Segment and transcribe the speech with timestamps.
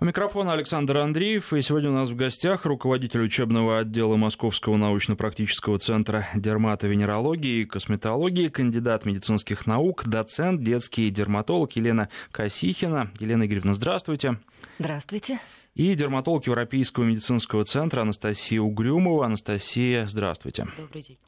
[0.00, 5.78] У микрофона Александр Андреев, и сегодня у нас в гостях руководитель учебного отдела Московского научно-практического
[5.78, 13.12] центра дерматовенерологии и косметологии, кандидат медицинских наук, доцент, детский дерматолог Елена Косихина.
[13.20, 14.40] Елена Игоревна, здравствуйте.
[14.80, 15.38] Здравствуйте.
[15.76, 19.26] И дерматолог Европейского медицинского центра Анастасия Угрюмова.
[19.26, 20.66] Анастасия, здравствуйте.
[20.76, 21.18] Добрый день.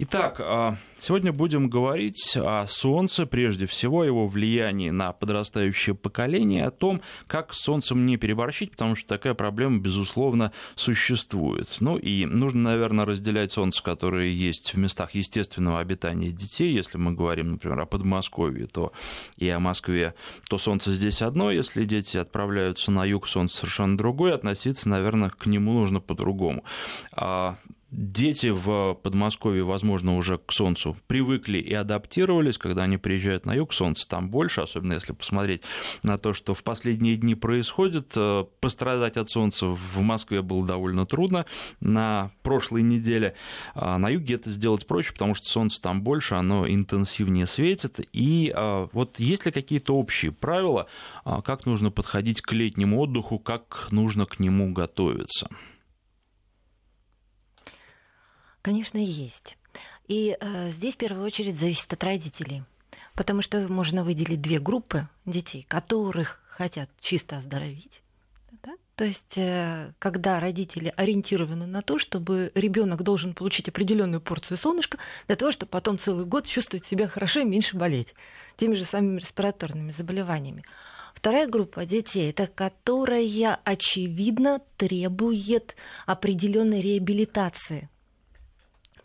[0.00, 6.70] Итак, а, сегодня будем говорить о Солнце, прежде всего, его влиянии на подрастающее поколение, о
[6.70, 11.68] том, как Солнцем не переборщить, потому что такая проблема, безусловно, существует.
[11.80, 16.72] Ну и нужно, наверное, разделять Солнце, которое есть в местах естественного обитания детей.
[16.72, 18.92] Если мы говорим, например, о Подмосковье, то
[19.36, 20.14] и о Москве,
[20.48, 21.50] то Солнце здесь одно.
[21.50, 24.36] Если дети отправляются на юг, Солнце совершенно другое.
[24.36, 26.62] Относиться, наверное, к нему нужно по-другому.
[27.90, 32.58] Дети в Подмосковье, возможно, уже к Солнцу привыкли и адаптировались.
[32.58, 35.62] Когда они приезжают на юг, Солнца там больше, особенно если посмотреть
[36.02, 38.12] на то, что в последние дни происходит.
[38.14, 41.46] Э, пострадать от Солнца в Москве было довольно трудно
[41.80, 43.34] на прошлой неделе.
[43.74, 48.06] А на юге это сделать проще, потому что Солнце там больше, оно интенсивнее светит.
[48.12, 50.88] И э, вот есть ли какие-то общие правила,
[51.24, 55.48] э, как нужно подходить к летнему отдыху, как нужно к нему готовиться?
[58.62, 59.56] Конечно, есть.
[60.08, 62.64] И э, здесь в первую очередь зависит от родителей.
[63.14, 68.02] Потому что можно выделить две группы детей, которых хотят чисто оздоровить.
[68.62, 68.72] Да?
[68.96, 74.98] То есть, э, когда родители ориентированы на то, чтобы ребенок должен получить определенную порцию солнышка
[75.26, 78.14] для того, чтобы потом целый год чувствовать себя хорошо и меньше болеть
[78.56, 80.64] теми же самыми респираторными заболеваниями.
[81.14, 87.88] Вторая группа детей, это которая очевидно требует определенной реабилитации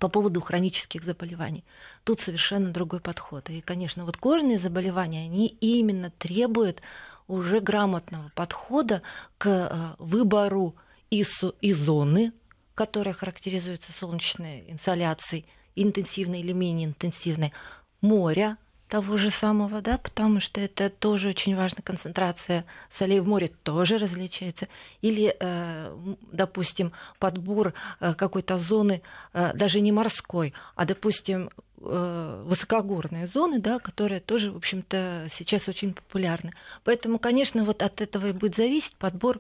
[0.04, 1.64] по поводу хронических заболеваний.
[2.04, 3.50] Тут совершенно другой подход.
[3.50, 6.82] И, конечно, вот кожные заболевания, они именно требуют
[7.30, 9.02] уже грамотного подхода
[9.38, 10.76] к э, выбору
[11.10, 11.24] и,
[11.62, 12.34] и зоны,
[12.76, 15.46] которая характеризуется солнечной инсоляцией,
[15.78, 17.54] интенсивной или менее интенсивной,
[18.02, 18.58] моря,
[18.94, 23.98] того же самого, да, потому что это тоже очень важно, концентрация солей в море тоже
[23.98, 24.68] различается.
[25.02, 29.02] Или, э, допустим, подбор э, какой-то зоны,
[29.34, 35.96] э, даже не морской, а, допустим, высокогорные зоны, да, которые тоже, в общем-то, сейчас очень
[35.96, 36.54] популярны.
[36.84, 39.40] Поэтому, конечно, вот от этого и будет зависеть подбор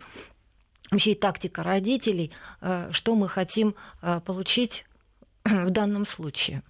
[0.91, 2.31] вообще и тактика родителей,
[2.91, 3.75] что мы хотим
[4.25, 4.85] получить
[5.45, 6.63] в данном случае.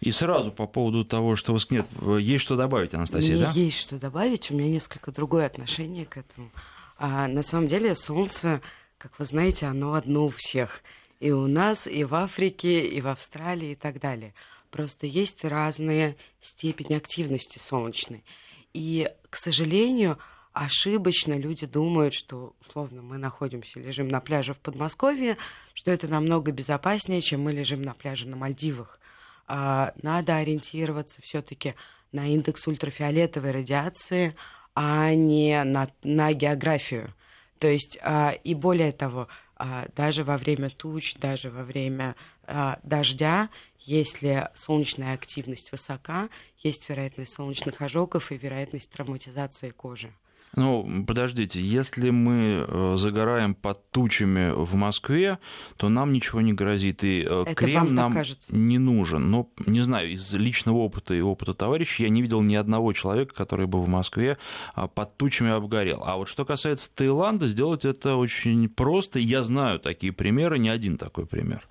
[0.00, 1.88] И сразу по поводу того, что вас нет,
[2.20, 3.50] есть что добавить, Анастасия, Мне да?
[3.52, 6.50] Есть что добавить, у меня несколько другое отношение к этому.
[6.98, 8.60] А, на самом деле Солнце,
[8.98, 10.82] как вы знаете, оно одно у всех.
[11.20, 14.34] И у нас, и в Африке, и в Австралии, и так далее.
[14.70, 18.24] Просто есть разные степени активности солнечной.
[18.74, 20.18] И, к сожалению,
[20.52, 25.36] ошибочно люди думают, что, условно, мы находимся, лежим на пляже в Подмосковье,
[25.74, 28.98] что это намного безопаснее, чем мы лежим на пляже на Мальдивах.
[29.46, 31.74] А, надо ориентироваться все-таки
[32.12, 34.34] на индекс ультрафиолетовой радиации,
[34.74, 37.14] а не на, на географию.
[37.58, 42.14] То есть, а, и более того, а, даже во время туч, даже во время
[42.84, 43.48] дождя,
[43.80, 46.28] если солнечная активность высока,
[46.58, 50.12] есть вероятность солнечных ожогов и вероятность травматизации кожи.
[50.56, 55.38] Ну, подождите, если мы э, загораем под тучами в Москве,
[55.76, 58.56] то нам ничего не грозит, и э, Это крем нам кажется.
[58.56, 59.30] не нужен.
[59.30, 63.34] Но, не знаю, из личного опыта и опыта товарищей я не видел ни одного человека,
[63.34, 64.38] который бы в Москве
[64.74, 66.02] а, под тучами обгорел.
[66.06, 69.18] А вот что касается Таиланда, сделать это очень просто.
[69.18, 71.68] Я знаю такие примеры, не один такой пример.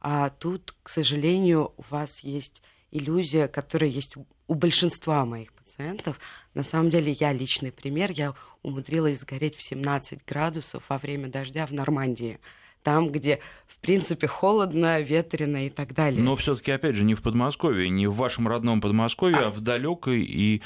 [0.00, 6.18] А тут, к сожалению, у вас есть иллюзия, которая есть у большинства моих пациентов.
[6.54, 8.10] На самом деле я личный пример.
[8.12, 12.40] Я умудрилась сгореть в 17 градусов во время дождя в Нормандии.
[12.82, 16.22] Там, где, в принципе, холодно, ветрено и так далее.
[16.22, 19.60] Но все-таки, опять же, не в Подмосковье, не в вашем родном Подмосковье, а, а в
[19.60, 20.62] далекой и,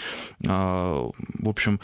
[0.46, 1.80] а, в общем,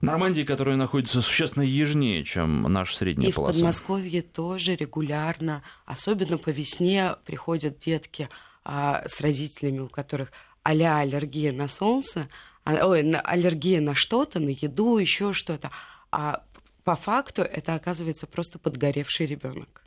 [0.00, 3.58] Нормандии, которая находится существенно южнее, чем наша средняя и полоса.
[3.58, 8.30] И в Подмосковье тоже регулярно, особенно по весне, приходят детки
[8.64, 12.28] а, с родителями, у которых а аллергия на солнце,
[12.64, 15.70] а, ой, на, аллергия на что-то, на еду, еще что-то.
[16.10, 16.44] А
[16.84, 19.82] по факту это оказывается просто подгоревший ребенок.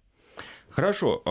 [0.69, 1.21] Хорошо.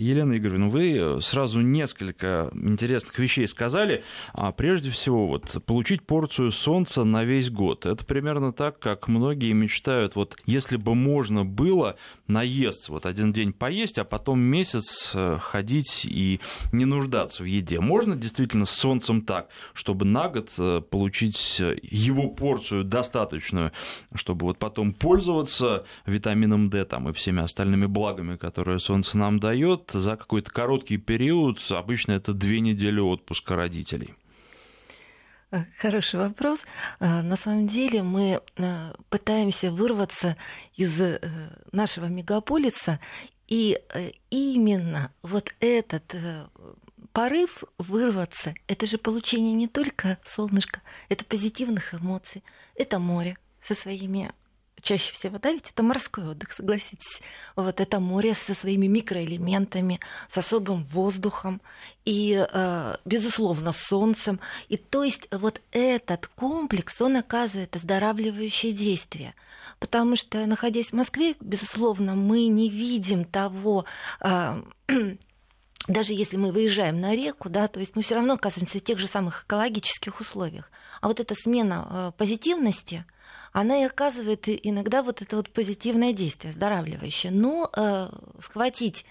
[0.00, 4.02] Елена Игоревна, вы сразу несколько интересных вещей сказали.
[4.32, 7.86] А прежде всего, вот, получить порцию солнца на весь год.
[7.86, 13.52] Это примерно так, как многие мечтают, вот если бы можно было наесться, вот один день
[13.52, 16.40] поесть, а потом месяц э, ходить и
[16.72, 17.80] не нуждаться в еде.
[17.80, 23.72] Можно действительно с солнцем так, чтобы на год э, получить его порцию достаточную,
[24.14, 29.89] чтобы вот потом пользоваться витамином D там, и всеми остальными благами, которые солнце нам дает,
[29.92, 34.14] за какой-то короткий период, обычно это две недели отпуска родителей.
[35.50, 36.60] Э, хороший вопрос.
[37.00, 40.36] Э, на самом деле мы э, пытаемся вырваться
[40.76, 41.00] из
[41.72, 43.00] нашего мегаполиса,
[43.48, 43.76] и
[44.30, 46.14] именно вот этот
[47.12, 52.44] порыв вырваться, это же получение не только солнышка, это позитивных эмоций,
[52.76, 54.32] это море со своими
[54.82, 57.20] чаще всего, да, ведь это морской отдых, согласитесь.
[57.56, 61.60] Вот это море со своими микроэлементами, с особым воздухом
[62.04, 64.40] и, э, безусловно, солнцем.
[64.68, 69.34] И то есть вот этот комплекс, он оказывает оздоравливающее действие.
[69.78, 73.84] Потому что, находясь в Москве, безусловно, мы не видим того
[74.20, 74.62] э,
[75.88, 78.98] даже если мы выезжаем на реку, да, то есть мы все равно оказываемся в тех
[78.98, 80.70] же самых экологических условиях.
[81.00, 83.04] А вот эта смена э, позитивности,
[83.52, 87.32] она и оказывает иногда вот это вот позитивное действие, оздоравливающее.
[87.32, 88.08] Но э,
[88.40, 89.04] схватить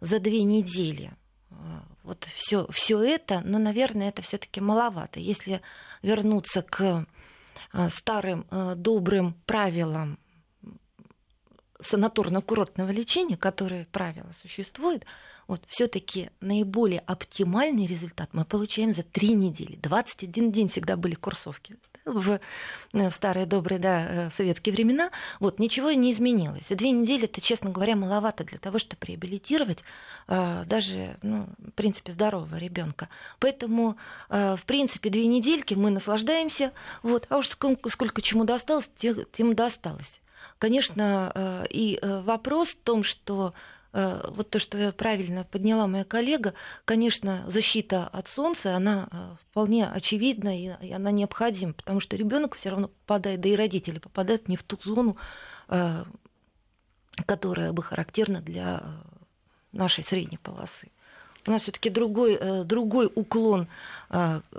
[0.00, 1.12] за две недели
[1.50, 1.54] э,
[2.02, 5.20] вот все, все это, ну, наверное, это все-таки маловато.
[5.20, 5.62] Если
[6.02, 7.06] вернуться к
[7.72, 10.18] э, старым э, добрым правилам
[11.80, 15.04] санаторно-курортного лечения, которые правила существуют,
[15.46, 19.76] вот все-таки наиболее оптимальный результат мы получаем за три недели.
[19.76, 21.76] 21 день всегда были курсовки
[22.08, 22.40] в,
[22.92, 25.10] э, в старые добрые да, э, советские времена.
[25.40, 26.66] Вот, ничего не изменилось.
[26.68, 29.84] Две недели это, честно говоря, маловато для того, чтобы реабилитировать
[30.26, 33.08] э, даже, ну, в принципе, здорового ребенка.
[33.38, 33.96] Поэтому,
[34.30, 36.72] э, в принципе, две недельки мы наслаждаемся.
[37.02, 40.20] Вот, а уж сколько, сколько чему досталось, тем досталось.
[40.58, 43.54] Конечно, э, и вопрос в том, что
[43.92, 46.52] вот то, что правильно подняла моя коллега,
[46.84, 52.68] конечно, защита от солнца, она э, вполне очевидна и она необходима, потому что ребенок все
[52.68, 55.16] равно попадает, да и родители попадают не в ту зону,
[55.68, 56.04] э,
[57.24, 58.82] которая бы характерна для
[59.72, 60.90] нашей средней полосы.
[61.46, 63.68] У нас все-таки другой, другой уклон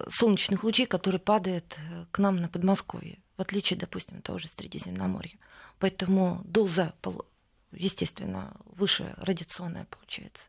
[0.10, 1.78] солнечных лучей, который падает
[2.12, 5.38] к нам на Подмосковье, в отличие, допустим, того же Средиземноморья.
[5.78, 6.94] Поэтому доза
[7.72, 10.44] естественно, выше радиационная получается.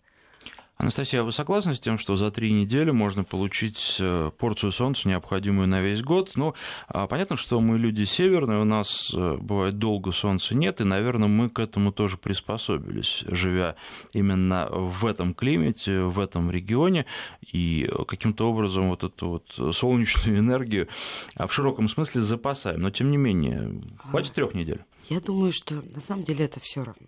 [0.80, 5.08] Анастасия, а вы согласны с тем, что за три недели можно получить э, порцию солнца,
[5.08, 6.32] необходимую на весь год?
[6.36, 6.54] Ну,
[6.88, 11.28] а понятно, что мы люди северные, у нас э, бывает долго солнца нет, и, наверное,
[11.28, 13.76] мы к этому тоже приспособились, живя
[14.14, 17.04] именно в этом климате, в этом регионе,
[17.52, 20.88] и каким-то образом вот эту вот солнечную энергию
[21.34, 22.80] а, в широком смысле запасаем.
[22.80, 24.80] Но, тем не менее, хватит трех недель.
[25.10, 27.06] Я думаю, что на самом деле это все равно.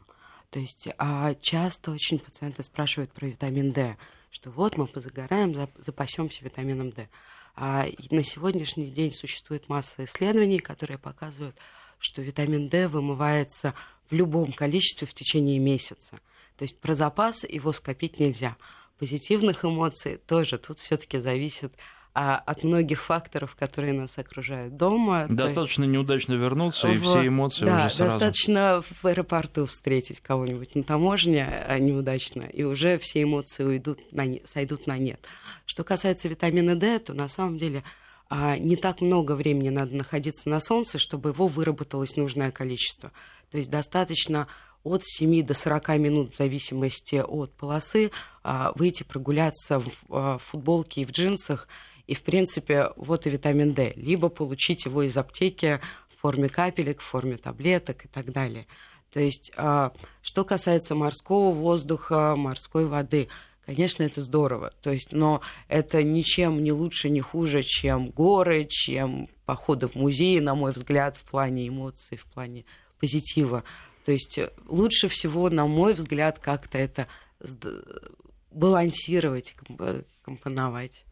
[0.53, 3.97] То есть а часто очень пациенты спрашивают про витамин D,
[4.31, 7.09] что вот мы позагораем, запасемся витамином D.
[7.57, 11.57] А на сегодняшний день существует масса исследований, которые показывают,
[11.99, 13.73] что витамин D вымывается
[14.11, 16.21] в любом количестве в течение месяца.
[16.59, 18.59] То есть про запас его скопить нельзя.
[18.99, 21.73] Позитивных эмоций тоже тут все-таки зависит
[22.15, 25.27] а от многих факторов, которые нас окружают дома.
[25.31, 25.93] Достаточно есть...
[25.93, 26.93] неудачно вернуться, в...
[26.93, 28.11] и все эмоции да, уже сразу...
[28.11, 34.27] достаточно в аэропорту встретить кого-нибудь на таможне а, неудачно, и уже все эмоции уйдут на...
[34.45, 35.25] сойдут на нет.
[35.65, 37.83] Что касается витамина D, то на самом деле
[38.29, 43.11] а, не так много времени надо находиться на солнце, чтобы его выработалось нужное количество.
[43.51, 44.49] То есть достаточно
[44.85, 48.11] от 7 до 40 минут в зависимости от полосы
[48.43, 51.69] а, выйти прогуляться в футболке и в джинсах–
[52.07, 53.93] и, в принципе, вот и витамин D.
[53.97, 58.67] Либо получить его из аптеки в форме капелек, в форме таблеток и так далее.
[59.13, 59.93] То есть, а,
[60.23, 63.29] что касается морского воздуха, морской воды,
[63.67, 64.73] конечно, это здорово.
[64.81, 70.41] То есть, но это ничем не лучше, не хуже, чем горы, чем походы в музей,
[70.41, 72.65] на мой взгляд, в плане эмоций, в плане
[72.99, 73.65] позитива.
[74.05, 77.07] То есть лучше всего, на мой взгляд, как-то это
[78.51, 79.55] балансировать,
[80.23, 81.05] компоновать.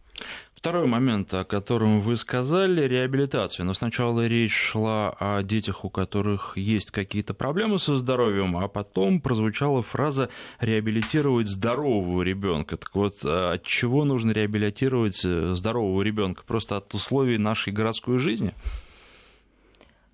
[0.54, 3.64] Второй момент, о котором вы сказали, реабилитация.
[3.64, 9.22] Но сначала речь шла о детях, у которых есть какие-то проблемы со здоровьем, а потом
[9.22, 10.28] прозвучала фраза
[10.60, 12.76] реабилитировать здорового ребенка.
[12.76, 16.42] Так вот, а от чего нужно реабилитировать э, здорового ребенка?
[16.46, 18.52] Просто от условий нашей городской жизни?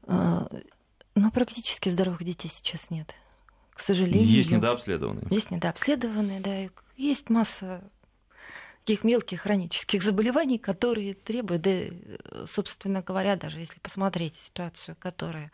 [0.06, 0.48] А,
[1.16, 3.12] ну, практически здоровых детей сейчас нет
[3.76, 4.26] к сожалению.
[4.26, 5.26] Есть недообследованные.
[5.30, 6.68] Есть недообследованные, да.
[6.96, 7.82] Есть масса
[8.86, 15.50] таких мелких хронических заболеваний, которые требуют, да, собственно говоря, даже если посмотреть ситуацию, которая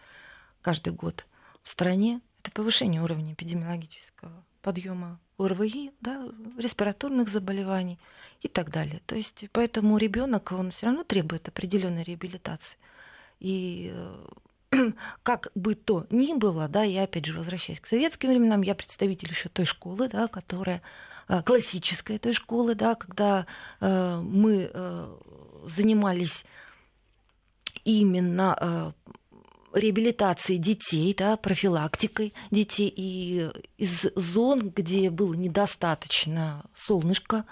[0.61, 1.25] каждый год
[1.63, 7.99] в стране, это повышение уровня эпидемиологического подъема ОРВИ, да, респираторных заболеваний
[8.43, 9.01] и так далее.
[9.07, 12.77] То есть поэтому ребенок он все равно требует определенной реабилитации.
[13.41, 18.61] И э, как бы то ни было, да, я опять же возвращаюсь к советским временам,
[18.61, 20.83] я представитель еще той школы, да, которая
[21.41, 23.47] классической той школы, да, когда
[23.81, 25.15] э, мы э,
[25.65, 26.45] занимались
[27.85, 28.93] именно э,
[29.73, 32.93] реабилитацией детей, да, профилактикой детей.
[32.95, 37.45] И из зон, где было недостаточно солнышка,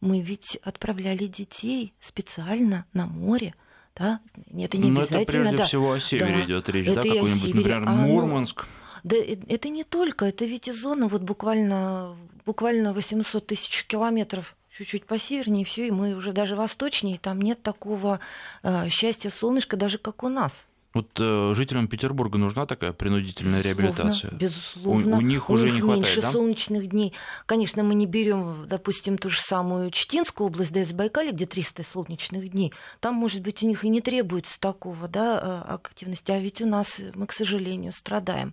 [0.00, 3.54] мы ведь отправляли детей специально на море.
[3.96, 4.20] Да?
[4.56, 5.22] Это не Но обязательно.
[5.22, 5.64] это прежде да.
[5.64, 6.44] всего о севере да.
[6.44, 8.62] идет речь, это да, какой-нибудь, например, а, Мурманск.
[8.62, 8.68] Ну,
[9.04, 12.16] да, это не только, это ведь и зона вот буквально,
[12.48, 17.62] буквально 800 тысяч километров чуть-чуть по севернее, все, и мы уже даже восточнее, там нет
[17.62, 18.20] такого
[18.62, 20.66] э, счастья солнышка, даже как у нас.
[20.98, 24.32] Вот э, жителям Петербурга нужна такая принудительная реабилитация?
[24.32, 25.14] Безусловно.
[25.14, 26.32] У, у них уже них не хватает, меньше да?
[26.32, 27.12] солнечных дней.
[27.46, 31.84] Конечно, мы не берем, допустим, ту же самую Читинскую область, да, из Байкале, где 300
[31.84, 32.72] солнечных дней.
[32.98, 36.32] Там, может быть, у них и не требуется такого, да, э, активности.
[36.32, 38.52] А ведь у нас мы, к сожалению, страдаем.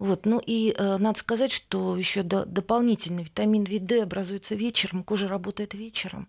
[0.00, 0.26] Вот.
[0.26, 5.74] Ну и э, надо сказать, что еще до, дополнительно витамин D образуется вечером, кожа работает
[5.74, 6.26] вечером.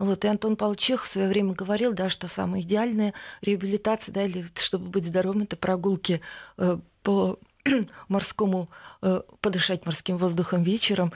[0.00, 4.46] Вот, и Антон Павлович в свое время говорил, да, что самая идеальная реабилитация, да, или
[4.54, 6.22] чтобы быть здоровым, это прогулки
[6.56, 7.38] э, по
[8.08, 8.70] морскому,
[9.02, 11.12] э, подышать морским воздухом вечером.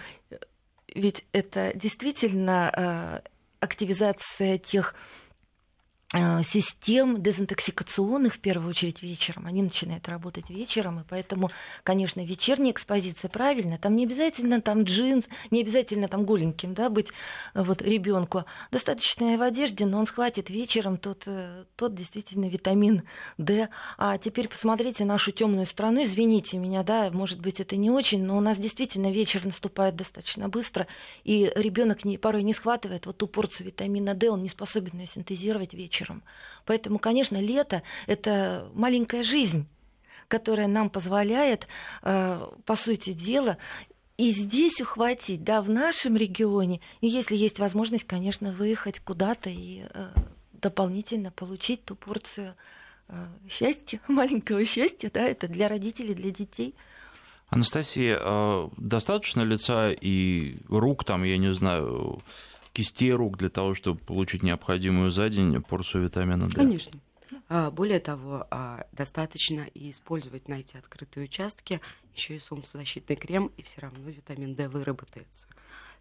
[0.95, 3.21] Ведь это действительно э,
[3.61, 4.95] активизация тех
[6.44, 9.47] систем дезинтоксикационных, в первую очередь, вечером.
[9.47, 11.50] Они начинают работать вечером, и поэтому,
[11.83, 13.78] конечно, вечерняя экспозиция правильно.
[13.78, 17.09] Там не обязательно там джинс, не обязательно там голеньким да, быть
[17.52, 18.44] вот, ребенку.
[18.71, 23.02] Достаточно в одежде, но он схватит вечером тот, э, тот действительно витамин
[23.37, 23.68] D.
[23.99, 26.04] А теперь посмотрите нашу темную страну.
[26.04, 30.49] Извините меня, да, может быть, это не очень, но у нас действительно вечер наступает достаточно
[30.49, 30.87] быстро,
[31.25, 35.06] и ребенок не, порой не схватывает вот ту порцию витамина D, он не способен ее
[35.06, 36.23] синтезировать вечером вечером.
[36.64, 39.66] Поэтому, конечно, лето— это маленькая жизнь,
[40.28, 41.66] которая нам позволяет,
[42.02, 43.58] э, по сути дела,
[44.16, 50.08] и здесь ухватить, да, в нашем регионе, если есть возможность, конечно, выехать куда-то и э,
[50.52, 52.54] дополнительно получить ту порцию
[53.08, 56.75] э, счастья, маленького счастья, да, это для родителей, для детей.
[57.49, 58.18] Анастасия,
[58.78, 62.23] достаточно лица и рук, там, я не знаю,
[62.75, 66.54] кистей рук для того, чтобы получить необходимую за день порцию витамина D?
[66.54, 67.00] Конечно.
[67.49, 71.81] А, более того, а, достаточно использовать на эти открытые участки
[72.14, 75.47] еще и солнцезащитный крем, и все равно витамин D выработается.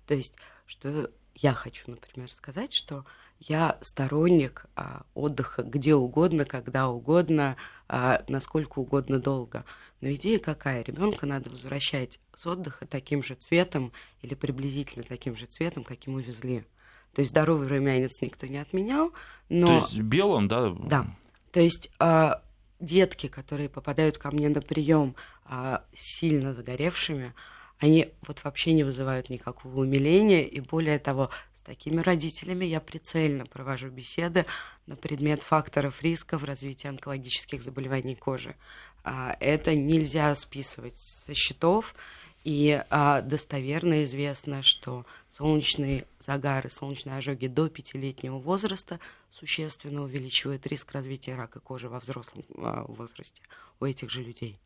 [0.08, 0.34] То есть,
[0.66, 3.06] что я хочу, например, сказать, что
[3.48, 7.58] я сторонник а, отдыха где угодно, когда угодно,
[7.88, 9.66] а, насколько угодно долго.
[10.02, 10.84] Но идея какая?
[10.84, 16.66] Ребенка надо возвращать с отдыха таким же цветом или приблизительно таким же цветом, каким увезли.
[17.14, 19.12] То есть здоровый румянец никто не отменял,
[19.50, 19.68] но...
[19.68, 20.70] То есть белым, да?
[20.70, 21.06] Да.
[21.52, 22.42] То есть а,
[22.80, 27.34] детки, которые попадают ко мне на прием а, сильно загоревшими,
[27.80, 31.30] они вот вообще не вызывают никакого умиления, и более того,
[31.64, 34.46] такими родителями я прицельно провожу беседы
[34.86, 38.56] на предмет факторов риска в развитии онкологических заболеваний кожи.
[39.04, 41.96] А, это нельзя списывать со счетов,
[42.44, 49.00] и а, достоверно известно, что солнечные загары, солнечные ожоги до пятилетнего возраста
[49.32, 53.42] существенно увеличивают риск развития рака кожи во взрослом а, возрасте
[53.80, 54.60] у этих же людей.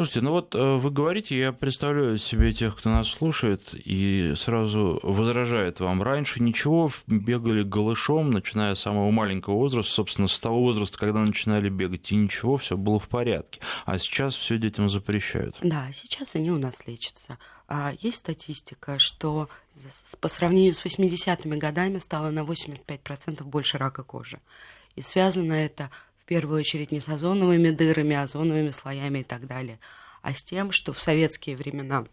[0.00, 4.98] Слушайте, ну вот э, вы говорите, я представляю себе тех, кто нас слушает, и сразу
[5.02, 6.02] возражает вам.
[6.02, 11.68] Раньше ничего, бегали голышом, начиная с самого маленького возраста, собственно, с того возраста, когда начинали
[11.68, 13.60] бегать, и ничего, все было в порядке.
[13.84, 15.58] А сейчас все детям запрещают.
[15.60, 17.36] Да, сейчас они у нас лечатся.
[17.68, 19.48] А есть статистика, что
[20.20, 24.40] по сравнению с 80-ми годами стало на 85% больше рака кожи.
[24.96, 25.90] И связано это
[26.30, 29.80] первую очередь не с озоновыми дырами, а озоновыми слоями и так далее,
[30.22, 32.06] а с тем, что в советские времена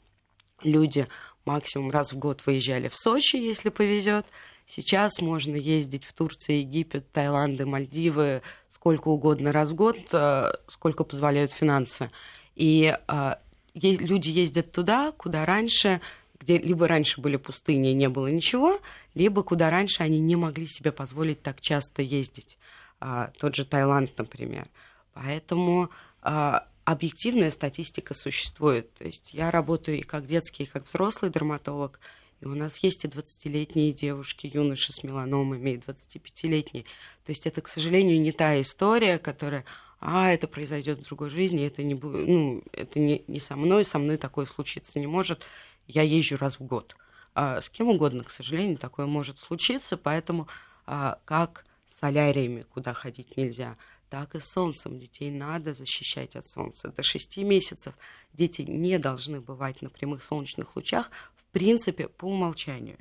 [0.63, 1.07] люди
[1.45, 4.25] максимум раз в год выезжали в Сочи, если повезет.
[4.65, 11.03] Сейчас можно ездить в Турцию, Египет, Таиланд, Мальдивы сколько угодно раз в год, э, сколько
[11.03, 12.09] позволяют финансы.
[12.55, 13.36] И э,
[13.75, 16.01] люди ездят туда, куда раньше
[16.39, 18.79] где либо раньше были пустыни и не было ничего,
[19.15, 22.57] либо куда раньше они не могли себе позволить так часто ездить
[22.99, 24.67] а, тот же Таиланд, например.
[25.13, 25.89] Поэтому
[26.21, 28.93] а, объективная статистика существует.
[28.93, 31.99] То есть я работаю и как детский, и как взрослый дерматолог,
[32.39, 36.83] и у нас есть и 20-летние девушки, юноши с меланомами, и 25-летние.
[37.25, 39.65] То есть это, к сожалению, не та история, которая,
[39.99, 43.83] а, это произойдет в другой жизни, это не будет, ну, это не, не со мной,
[43.83, 45.43] со мной такое случиться не может.
[45.87, 46.95] Я езжу раз в год.
[47.33, 50.47] А с кем угодно, к сожалению, такое может случиться, поэтому
[50.85, 53.77] а, как соляриями, куда ходить нельзя,
[54.10, 55.00] так и солнцем.
[55.00, 56.89] Детей надо защищать от солнца.
[56.89, 57.94] До 6 месяцев
[58.34, 63.00] дети не должны бывать на прямых солнечных лучах, в принципе, по умолчанию.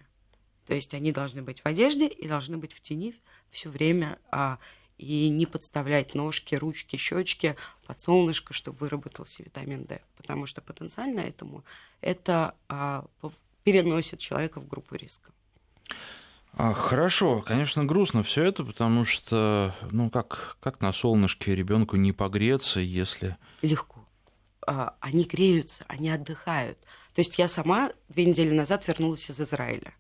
[0.67, 3.15] То есть они должны быть в одежде и должны быть в тени
[3.51, 4.59] все время, а,
[4.99, 10.01] и не подставлять ножки, ручки, щечки под солнышко, чтобы выработался витамин D.
[10.17, 11.65] Потому что потенциально этому
[12.01, 13.05] это а,
[13.63, 15.31] переносит человека в группу риска.
[16.59, 22.13] А, хорошо, конечно, грустно все это, потому что, ну, как, как на солнышке ребенку не
[22.13, 23.37] погреться, если...
[23.61, 24.07] Легко.
[24.67, 26.79] А, они греются, они отдыхают.
[27.15, 29.93] То есть я сама две недели назад вернулась из Израиля.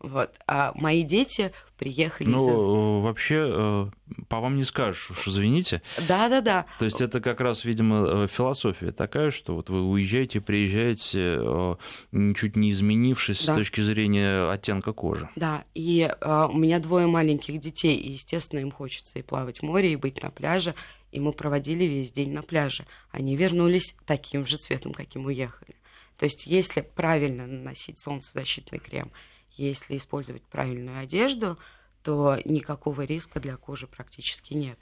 [0.00, 0.34] Вот.
[0.46, 2.56] А мои дети приехали ну, из...
[2.56, 3.86] Ну, вообще, э,
[4.28, 5.82] по вам не скажешь, уж извините.
[6.08, 6.66] Да-да-да.
[6.78, 11.76] То есть это как раз, видимо, э, философия такая, что вот вы уезжаете, приезжаете, э,
[12.12, 13.54] ничуть не изменившись да.
[13.54, 15.28] с точки зрения оттенка кожи.
[15.36, 19.92] Да, и у меня двое маленьких детей, и, естественно, им хочется и плавать в море,
[19.92, 20.74] и быть на пляже,
[21.12, 22.84] и мы проводили весь день на пляже.
[23.10, 25.76] Они вернулись таким же цветом, каким уехали.
[26.18, 29.10] То есть если правильно наносить солнцезащитный крем–
[29.56, 31.58] если использовать правильную одежду,
[32.02, 34.78] то никакого риска для кожи практически нет.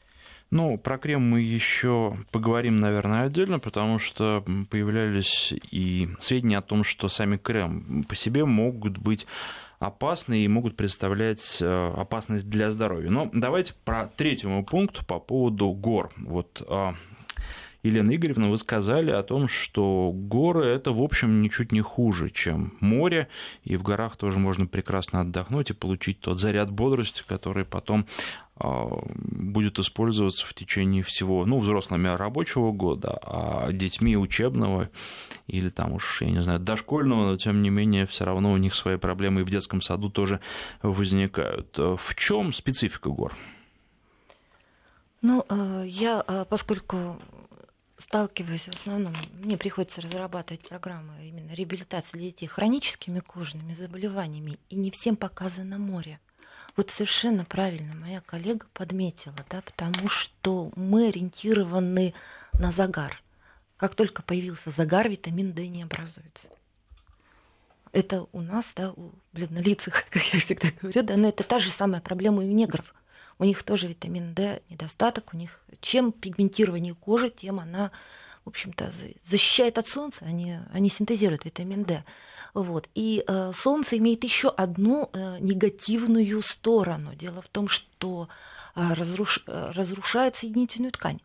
[0.51, 6.85] Ну, про крем мы еще поговорим, наверное, отдельно, потому что появлялись и сведения о том,
[6.85, 9.27] что сами крем по себе могут быть
[9.79, 13.11] опасны и могут представлять э, опасность для здоровья.
[13.11, 16.13] Но давайте про третьему пункту по поводу гор.
[16.17, 16.95] Вот а,
[17.83, 22.75] Елена Игоревна, вы сказали о том, что горы это, в общем, ничуть не хуже, чем
[22.79, 23.27] море,
[23.65, 28.07] и в горах тоже можно прекрасно отдохнуть и получить тот заряд бодрости, который потом
[28.55, 34.89] а, будет использоваться в течение всего, ну, взрослыми рабочего года, а детьми учебного
[35.49, 38.77] или там уж, я не знаю, дошкольного, но тем не менее все равно у них
[38.77, 40.39] свои проблемы и в детском саду тоже
[40.83, 41.77] возникают.
[41.77, 43.33] В чем специфика гор?
[45.21, 47.17] Ну, э, я, э, поскольку
[48.03, 54.77] сталкиваюсь в основном, мне приходится разрабатывать программы именно реабилитации для детей хроническими кожными заболеваниями, и
[54.77, 56.21] не всем показано море.
[56.77, 62.15] Вот совершенно правильно моя коллега подметила, да, потому что мы ориентированы
[62.55, 63.23] на загар.
[63.77, 66.49] Как только появился загар, витамин D не образуется.
[67.93, 71.71] Это у нас, да, у бледнолицых, как я всегда говорю, да, но это та же
[71.71, 72.95] самая проблема и у негров
[73.43, 77.91] у них тоже витамин D недостаток, у них чем пигментирование кожи, тем она,
[78.45, 78.93] в общем-то,
[79.25, 82.05] защищает от солнца, они, они синтезируют витамин D.
[82.55, 82.89] Вот.
[82.95, 87.17] И э, солнце имеет еще одну э, негативную сторону.
[87.17, 88.29] Дело в том, что
[88.77, 91.19] э, разруш, э, разрушает соединительную ткань.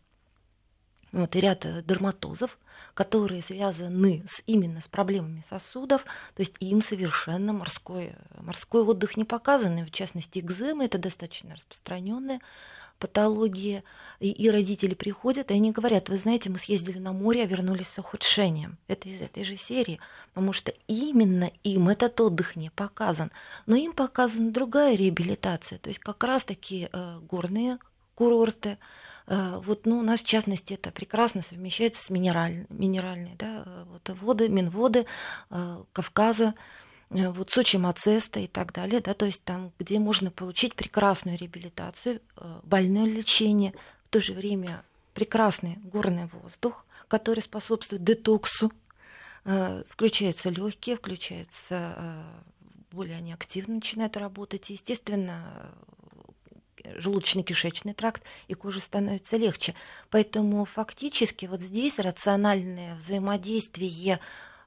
[1.12, 2.58] Вот, и ряд э, дерматозов,
[2.94, 9.24] которые связаны с, именно с проблемами сосудов, то есть им совершенно морской, морской отдых не
[9.24, 12.40] показан, и в частности экземы, это достаточно распространенная
[12.98, 13.84] патология,
[14.18, 17.86] и, и родители приходят, и они говорят, вы знаете, мы съездили на море, а вернулись
[17.86, 18.76] с ухудшением.
[18.88, 20.00] Это из этой же серии,
[20.34, 23.30] потому что именно им этот отдых не показан,
[23.66, 27.78] но им показана другая реабилитация, то есть как раз-таки э, горные
[28.16, 28.76] курорты, Э,
[29.28, 34.08] вот, ну, у нас, в частности, это прекрасно совмещается с минераль, минеральной, да, э, вот,
[34.20, 35.04] воды, минводы
[35.50, 36.54] э, Кавказа,
[37.10, 42.20] вот Сочи Мацеста и так далее, да, то есть там, где можно получить прекрасную реабилитацию,
[42.62, 43.72] больное лечение,
[44.04, 44.82] в то же время
[45.14, 48.70] прекрасный горный воздух, который способствует детоксу,
[49.88, 52.26] включаются легкие, включается
[52.90, 54.68] более они активно начинают работать.
[54.68, 55.72] И, естественно,
[56.96, 59.74] желудочно-кишечный тракт, и коже становится легче.
[60.10, 64.20] Поэтому фактически вот здесь рациональное взаимодействие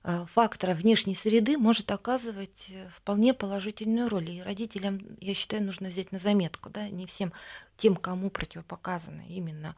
[0.04, 4.30] э, фактора внешней среды может оказывать э, вполне положительную роль.
[4.30, 7.34] И родителям, я считаю, нужно взять на заметку, да, не всем
[7.78, 9.76] тем, кому противопоказаны именно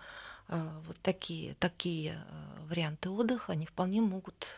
[0.47, 2.23] э, вот такие, такие
[2.67, 4.57] варианты отдыха, они вполне могут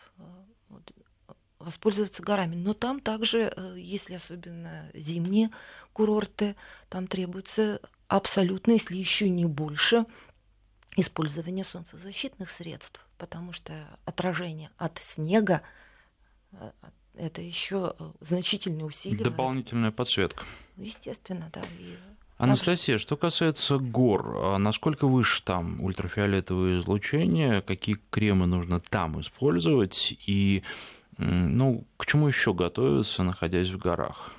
[1.58, 2.54] воспользоваться горами.
[2.54, 5.50] Но там также, э, если особенно зимние
[5.92, 6.56] курорты,
[6.88, 10.04] там требуется абсолютно, если еще не больше,
[10.96, 15.62] использование солнцезащитных средств, потому что отражение от снега
[16.52, 16.70] э,
[17.14, 19.24] это еще э, значительные усилия.
[19.24, 20.44] Дополнительная подсветка.
[20.76, 21.62] Естественно, да.
[21.78, 21.96] И
[22.38, 30.14] Анастасия, что касается гор, а насколько выше там ультрафиолетовое излучение, какие кремы нужно там использовать
[30.26, 30.62] и
[31.18, 34.32] ну, к чему еще готовиться, находясь в горах?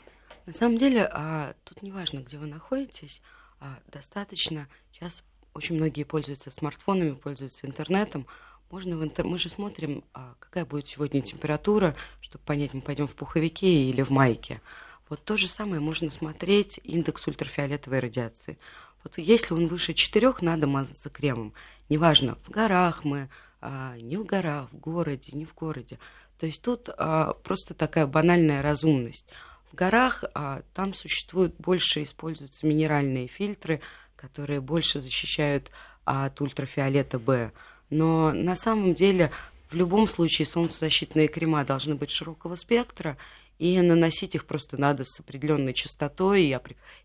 [0.46, 3.22] На самом деле, а, тут не важно, где вы находитесь,
[3.60, 8.28] а, достаточно, сейчас очень многие пользуются смартфонами, пользуются интернетом,
[8.70, 9.26] можно в интер...
[9.26, 14.02] Мы же смотрим, а, какая будет сегодня температура, чтобы понять, мы пойдем в пуховике или
[14.02, 14.62] в майке.
[15.10, 18.58] Вот то же самое можно смотреть индекс ультрафиолетовой радиации.
[19.04, 21.54] Вот если он выше 4, надо мазаться кремом.
[21.88, 23.30] Неважно, в горах мы,
[23.62, 25.98] а, не в горах, в городе, не в городе.
[26.39, 29.26] То есть тут а, просто такая банальная разумность.
[29.71, 33.82] В горах а, там существуют больше, используются минеральные фильтры,
[34.15, 35.71] которые больше защищают
[36.06, 37.52] от ультрафиолета Б.
[37.89, 39.32] Но на самом деле
[39.69, 43.17] в любом случае солнцезащитные крема должны быть широкого спектра,
[43.60, 46.56] и наносить их просто надо с определенной частотой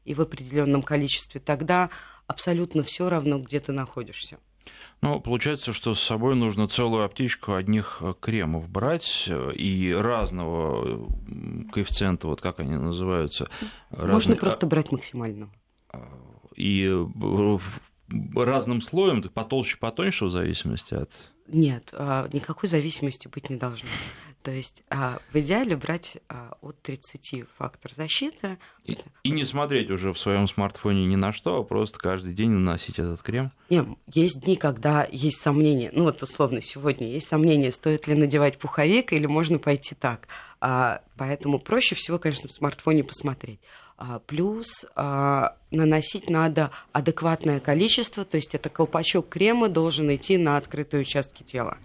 [0.04, 1.40] и в определенном количестве.
[1.40, 1.88] Тогда
[2.26, 4.38] абсолютно все равно, где ты находишься.
[5.02, 11.08] Ну, получается, что с собой нужно целую аптечку одних э, кремов брать э, и разного
[11.72, 13.50] коэффициента, вот как они называются.
[13.90, 14.40] Можно разных...
[14.40, 15.50] просто брать максимально.
[15.92, 16.06] А,
[16.54, 16.88] и
[18.36, 21.10] разным слоем, потолще, потоньше, в зависимости от...
[21.46, 23.88] Нет, а, никакой зависимости быть не должно.
[24.42, 28.58] То есть а, в идеале брать а, от 30 фактор защиты.
[28.84, 32.50] И, и не смотреть уже в своем смартфоне ни на что, а просто каждый день
[32.50, 33.52] наносить этот крем?
[33.70, 35.90] Нет, есть дни, когда есть сомнения.
[35.92, 40.26] Ну вот условно сегодня есть сомнения, стоит ли надевать пуховик или можно пойти так.
[40.60, 43.60] А, поэтому проще всего, конечно, в смартфоне посмотреть.
[44.04, 50.56] А, плюс а, наносить надо адекватное количество, то есть это колпачок крема должен идти на
[50.56, 51.78] открытые участки тела.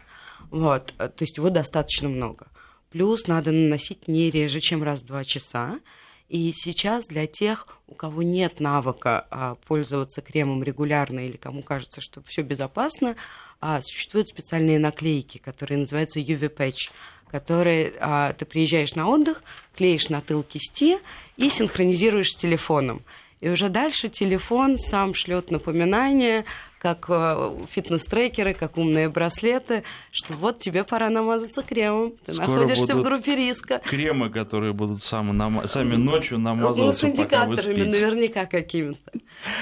[0.49, 2.47] Вот, э, то есть его достаточно много.
[2.89, 5.79] Плюс надо наносить не реже, чем раз в два часа.
[6.27, 12.01] И сейчас для тех, у кого нет навыка а, пользоваться кремом регулярно или кому кажется,
[12.01, 13.15] что все безопасно,
[13.61, 16.89] а, существуют специальные наклейки, которые называются UV Patch,
[17.31, 19.43] которые а, ты приезжаешь на отдых,
[19.75, 20.99] клеишь на тыл кисти
[21.35, 23.03] и синхронизируешь с телефоном.
[23.39, 26.45] И уже дальше телефон сам шлет напоминание
[26.79, 32.13] как э, фитнес-трекеры, как умные браслеты, что вот тебе пора намазаться кремом.
[32.25, 33.81] Ты Скоро находишься в группе риска.
[33.83, 35.67] Кремы, которые будут сами, нам...
[35.67, 39.11] сами ночью намазываться, ну, с индикаторами наверняка какими-то.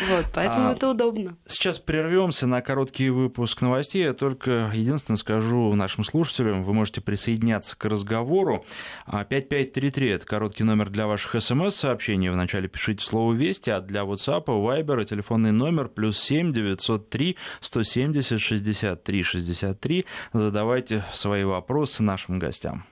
[0.09, 1.37] Вот, поэтому а, это удобно.
[1.47, 4.03] Сейчас прервемся на короткий выпуск новостей.
[4.03, 8.65] Я только единственное скажу нашим слушателям, вы можете присоединяться к разговору.
[9.05, 12.29] 5533– это короткий номер для ваших смс-сообщений.
[12.29, 17.37] Вначале пишите слово «Вести», а для WhatsApp, Viber и телефонный номер плюс 7 900 903
[17.61, 20.05] 170 63 63.
[20.33, 22.85] Задавайте свои вопросы нашим гостям.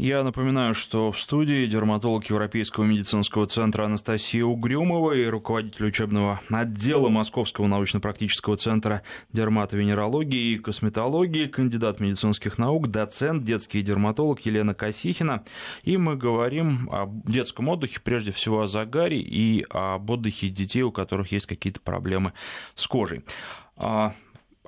[0.00, 7.08] Я напоминаю, что в студии дерматолог Европейского медицинского центра Анастасия Угрюмова и руководитель учебного отдела
[7.08, 15.42] Московского научно-практического центра дерматовенерологии и косметологии, кандидат медицинских наук, доцент, детский дерматолог Елена Косихина.
[15.82, 20.92] И мы говорим о детском отдыхе, прежде всего о загаре и об отдыхе детей, у
[20.92, 22.34] которых есть какие-то проблемы
[22.76, 23.24] с кожей.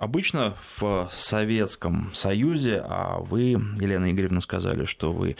[0.00, 5.36] Обычно в Советском Союзе, а вы, Елена Игоревна, сказали, что вы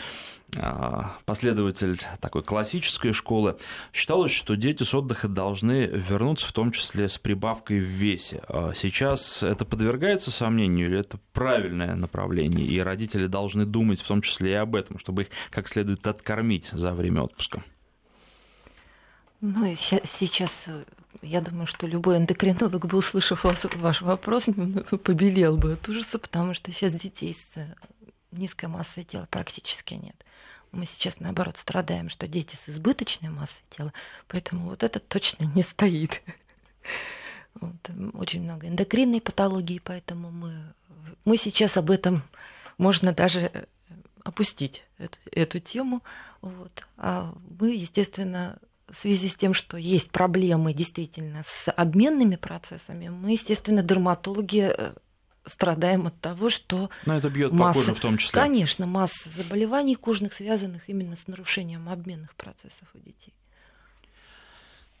[0.55, 3.57] а, последователь такой классической школы,
[3.91, 8.43] считалось, что дети с отдыха должны вернуться, в том числе с прибавкой в весе.
[8.47, 14.21] А сейчас это подвергается сомнению или это правильное направление, и родители должны думать в том
[14.21, 17.63] числе и об этом, чтобы их как следует откормить за время отпуска?
[19.41, 20.67] Ну, сейчас
[21.21, 24.45] я думаю, что любой эндокринолог бы, услышав вас, ваш вопрос,
[25.03, 27.73] побелел бы от ужаса, потому что сейчас детей с э,
[28.31, 30.15] низкой массой тела практически нет.
[30.71, 33.93] Мы сейчас, наоборот, страдаем, что дети с избыточной массой тела,
[34.27, 36.21] поэтому вот это точно не стоит.
[37.55, 37.75] Вот.
[38.13, 40.73] Очень много эндокринной патологии, поэтому мы,
[41.25, 42.23] мы сейчас об этом
[42.77, 43.65] можно даже э,
[44.23, 46.01] опустить эту, эту тему.
[46.41, 46.87] Вот.
[46.97, 48.57] А мы, естественно,
[48.91, 54.93] в связи с тем, что есть проблемы действительно с обменными процессами, мы, естественно, дерматологи э,
[55.45, 58.41] страдаем от того, что Но это бьет масса, по коже в том числе.
[58.41, 63.33] Конечно, масса заболеваний кожных, связанных именно с нарушением обменных процессов у детей.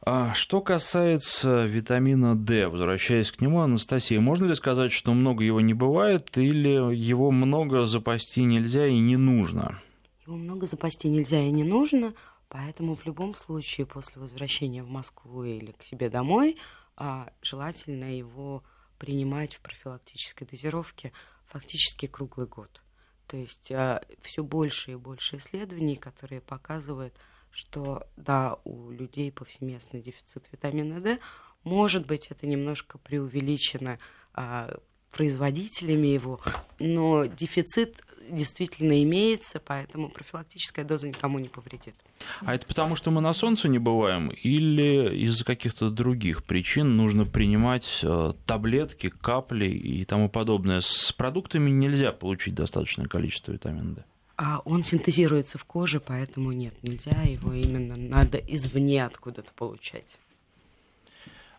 [0.03, 5.61] А что касается витамина D, возвращаясь к нему, Анастасия, можно ли сказать, что много его
[5.61, 9.79] не бывает, или его много запасти нельзя и не нужно?
[10.25, 12.13] Его много запасти нельзя и не нужно.
[12.51, 16.57] Поэтому в любом случае после возвращения в Москву или к себе домой
[16.97, 18.61] а, желательно его
[18.97, 21.13] принимать в профилактической дозировке
[21.45, 22.81] фактически круглый год.
[23.27, 27.15] То есть а, все больше и больше исследований, которые показывают,
[27.51, 31.19] что да, у людей повсеместный дефицит витамина D,
[31.63, 33.97] может быть, это немножко преувеличено
[34.33, 34.77] а,
[35.11, 36.39] производителями его,
[36.79, 41.95] но дефицит действительно имеется, поэтому профилактическая доза никому не повредит.
[42.41, 47.25] А это потому, что мы на солнце не бываем, или из-за каких-то других причин нужно
[47.25, 50.81] принимать э, таблетки, капли и тому подобное?
[50.81, 54.03] С продуктами нельзя получить достаточное количество витамина D.
[54.37, 60.17] А он синтезируется в коже, поэтому нет, нельзя его именно надо извне откуда-то получать.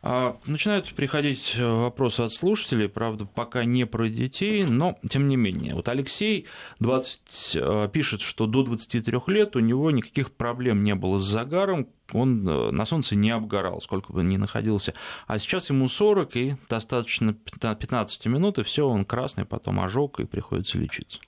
[0.04, 5.36] А, начинают приходить э, вопросы от слушателей, правда, пока не про детей, но тем не
[5.36, 5.76] менее.
[5.76, 6.48] Вот Алексей
[6.80, 11.86] 20, э, пишет, что до 23 лет у него никаких проблем не было с загаром,
[12.10, 14.92] он э, на солнце не обгорал, сколько бы ни находился.
[15.28, 20.24] А сейчас ему 40, и достаточно 15 минут, и все, он красный, потом ожог, и
[20.24, 21.20] приходится лечиться.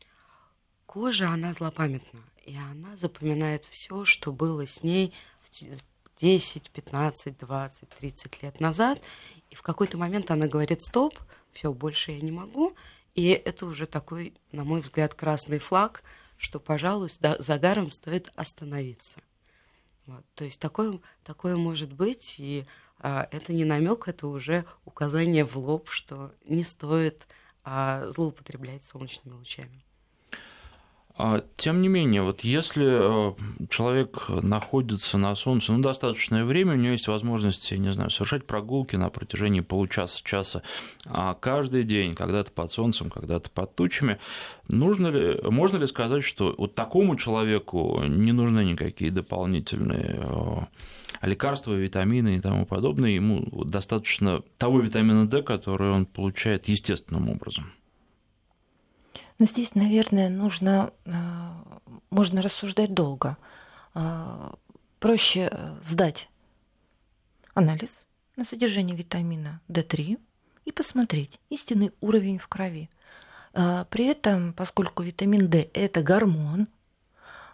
[0.87, 5.14] Кожа, она злопамятна, и она запоминает все, что было с ней
[6.18, 9.00] 10, 15, 20, 30 лет назад,
[9.50, 11.18] и в какой-то момент она говорит, стоп,
[11.53, 12.74] все, больше я не могу,
[13.14, 16.03] и это уже такой, на мой взгляд, красный флаг,
[16.37, 19.20] что, пожалуй, да, загаром стоит остановиться.
[20.07, 22.66] Вот, то есть такое, такое может быть, и
[22.98, 27.27] а, это не намек, это уже указание в лоб, что не стоит
[27.62, 29.85] а, злоупотреблять солнечными лучами.
[31.16, 33.35] А, тем не менее, вот если э,
[33.70, 38.46] человек находится на солнце ну, достаточное время, у него есть возможность, я не знаю, совершать
[38.46, 40.62] прогулки на протяжении получаса-часа
[41.07, 44.18] а каждый день, когда-то под солнцем, когда-то под тучами,
[44.66, 51.74] нужно ли, можно ли сказать, что вот такому человеку не нужны никакие дополнительные э, лекарства,
[51.74, 57.72] витамины и тому подобное, ему достаточно того витамина D, который он получает естественным образом?
[59.38, 61.12] Но здесь, наверное, нужно, э,
[62.11, 63.37] можно рассуждать долго.
[63.94, 64.53] Э,
[65.01, 66.29] проще э, сдать
[67.55, 68.01] анализ
[68.37, 70.20] на содержание витамина D3
[70.64, 72.88] и посмотреть истинный уровень в крови.
[73.53, 76.66] При этом, поскольку витамин D– это гормон,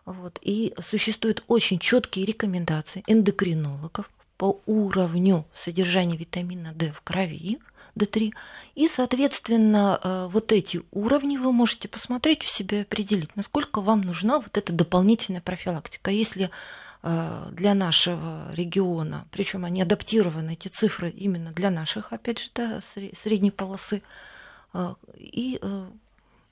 [0.07, 7.59] вот, и существуют очень четкие рекомендации эндокринологов по уровню содержания витамина D в крови,
[7.97, 8.33] D3.
[8.75, 14.03] И, соответственно, э, вот эти уровни вы можете посмотреть у себя и определить, насколько вам
[14.03, 16.11] нужна вот эта дополнительная профилактика.
[16.11, 16.51] Если
[17.03, 22.81] э, для нашего региона, причем они адаптированы, эти цифры именно для наших, опять же, да,
[23.23, 24.03] средней полосы,
[24.75, 25.61] э, и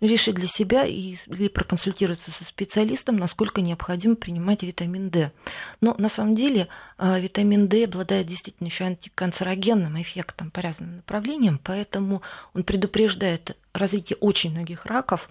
[0.01, 5.33] решить для себя и, или проконсультироваться со специалистом, насколько необходимо принимать витамин D.
[5.81, 11.61] Но на самом деле а, витамин D обладает действительно еще антиканцерогенным эффектом по разным направлениям,
[11.63, 12.23] поэтому
[12.55, 15.29] он предупреждает развитие очень многих раков,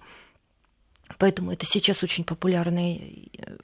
[1.18, 3.00] поэтому это сейчас очень популярное,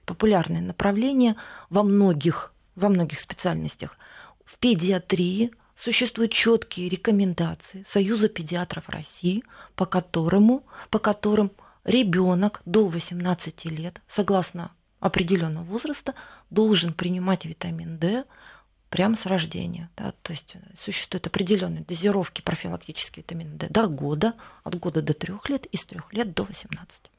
[0.06, 1.36] популярное направление
[1.68, 3.98] во многих, во многих специальностях.
[4.44, 9.42] В педиатрии– существуют четкие рекомендации Союза педиатров России,
[9.74, 11.50] по, которому, по которым
[11.84, 16.14] ребенок до 18 лет, согласно определенного возраста,
[16.50, 18.24] должен принимать витамин D
[18.88, 19.90] прямо с рождения.
[19.96, 20.14] Да?
[20.22, 25.66] То есть существуют определенные дозировки профилактического витамина D до года, от года до трех лет
[25.66, 27.10] и с трех лет до 18.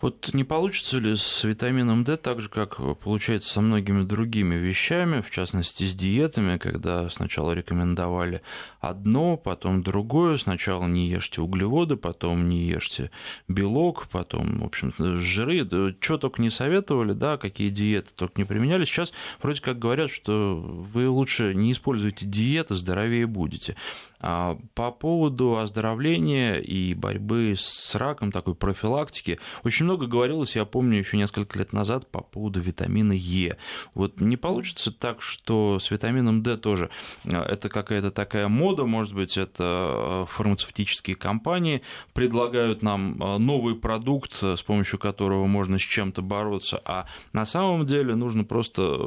[0.00, 5.20] Вот не получится ли с витамином D так же, как получается со многими другими вещами,
[5.20, 8.42] в частности с диетами, когда сначала рекомендовали
[8.80, 13.10] одно, потом другое, сначала не ешьте углеводы, потом не ешьте
[13.48, 15.66] белок, потом, в общем, жиры,
[16.00, 18.84] что только не советовали, да, какие диеты только не применяли.
[18.84, 19.12] Сейчас
[19.42, 23.76] вроде как говорят, что вы лучше не используйте диеты, здоровее будете.
[24.20, 30.98] А по поводу оздоровления и борьбы с раком, такой профилактики, очень много говорилось, я помню,
[30.98, 33.56] еще несколько лет назад по поводу витамина Е.
[33.94, 36.90] Вот не получится так, что с витамином D тоже
[37.24, 44.34] а, это какая-то такая мода, может быть, это а, фармацевтические компании предлагают нам новый продукт,
[44.42, 48.98] с помощью которого можно с чем-то бороться, а на самом деле нужно просто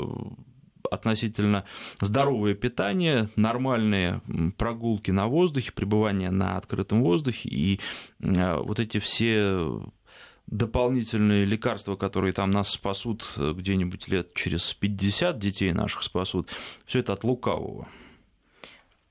[0.90, 1.64] относительно
[2.00, 4.22] здоровое питание, нормальные
[4.58, 7.80] прогулки на воздухе, пребывание на открытом воздухе и
[8.20, 9.82] э, вот эти все
[10.48, 16.50] дополнительные лекарства, которые там нас спасут э, где-нибудь лет через 50, детей наших спасут,
[16.86, 17.88] все это от лукавого.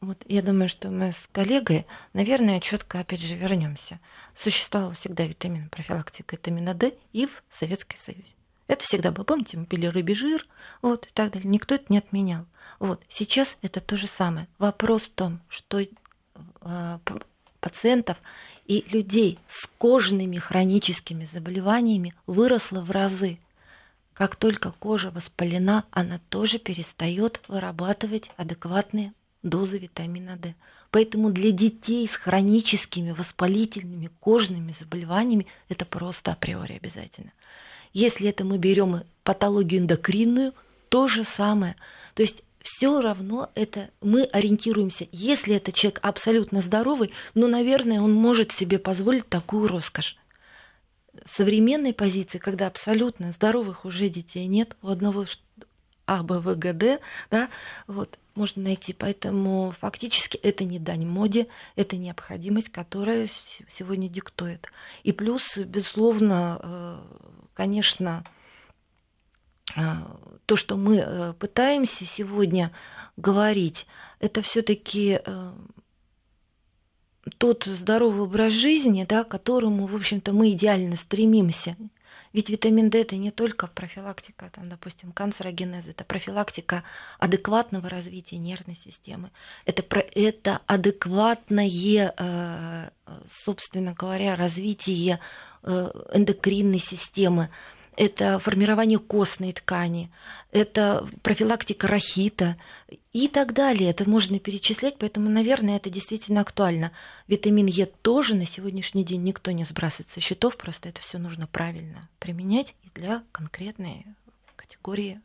[0.01, 4.01] Вот я думаю, что мы с коллегой, наверное, четко опять же вернемся.
[4.35, 8.25] Существовала всегда витамин профилактика витамина D и в Советском Союзе.
[8.67, 9.25] Это всегда было.
[9.25, 10.47] Помните, мы пили рыбий жир,
[10.81, 11.51] вот, и так далее.
[11.51, 12.47] Никто это не отменял.
[12.79, 13.03] Вот.
[13.11, 14.49] Сейчас это то же самое.
[14.57, 16.99] Вопрос в том, что э,
[17.61, 18.17] пациентов
[18.65, 23.39] и людей с кожными хроническими заболеваниями выросло в разы.
[24.15, 30.55] как только кожа воспалена, она тоже перестает вырабатывать адекватные дозы витамина D.
[30.90, 37.33] Поэтому для детей с хроническими воспалительными кожными заболеваниями это просто априори обязательно.
[37.92, 40.53] Если это мы берем патологию эндокринную,
[40.88, 41.76] то же самое.
[42.14, 45.09] То есть все равно это мы ориентируемся.
[45.12, 50.16] Если это человек абсолютно здоровый, ну, наверное, он может себе позволить такую роскошь.
[51.24, 55.24] В современной позиции, когда абсолютно здоровых уже детей нет, у одного
[56.07, 57.00] А, Б, В, Г, Д,
[57.31, 57.48] да,
[57.87, 58.93] вот, можно найти.
[58.93, 63.29] Поэтому фактически это не дань моде, это необходимость, которая
[63.69, 64.69] сегодня диктует.
[65.03, 66.99] И плюс, безусловно, э,
[67.55, 68.25] конечно,
[69.77, 72.73] а, то, что мы э, пытаемся сегодня
[73.16, 73.87] говорить,
[74.19, 75.53] это все-таки э,
[77.38, 81.77] тот здоровый образ жизни, да, к которому, в общем-то, мы идеально стремимся.
[82.33, 86.85] Ведь витамин D это не только профилактика, там, допустим, канцерогенеза, это профилактика
[87.19, 89.31] адекватного развития нервной системы,
[89.64, 92.90] это, про, это адекватное, э,
[93.31, 95.21] собственно говоря, развитие
[95.62, 97.51] эндокринной системы
[98.01, 100.11] это формирование костной ткани,
[100.53, 102.57] это профилактика рахита
[103.13, 103.91] и так далее.
[103.91, 106.93] Это можно перечислять, поэтому, наверное, это действительно актуально.
[107.29, 111.47] Витамин Е тоже на сегодняшний день никто не сбрасывает со счетов, просто это все нужно
[111.47, 114.07] правильно применять и для конкретной
[114.57, 115.21] категории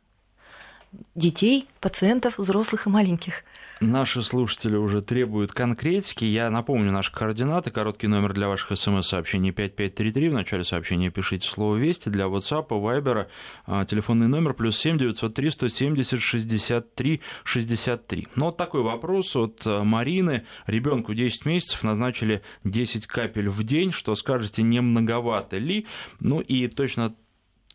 [1.14, 3.44] детей, пациентов, взрослых и маленьких.
[3.80, 6.24] Наши слушатели уже требуют конкретики.
[6.24, 7.70] Я напомню наши координаты.
[7.70, 10.30] Короткий номер для ваших смс-сообщений 5533.
[10.30, 12.08] В начале сообщения пишите слово «Вести».
[12.08, 13.26] Для WhatsApp, Viber
[13.66, 18.28] а, телефонный номер плюс 7 903 170 63 63.
[18.34, 20.46] Но вот такой вопрос от а, Марины.
[20.66, 23.92] Ребенку 10 месяцев назначили 10 капель в день.
[23.92, 25.86] Что скажете, не многовато ли?
[26.20, 27.14] Ну и точно